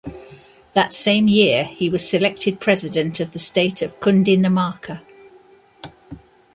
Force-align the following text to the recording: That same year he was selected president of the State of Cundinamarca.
That 0.73 0.93
same 0.93 1.27
year 1.27 1.63
he 1.65 1.87
was 1.87 2.09
selected 2.09 2.59
president 2.59 3.19
of 3.19 3.33
the 3.33 3.37
State 3.37 3.83
of 3.83 3.99
Cundinamarca. 3.99 5.01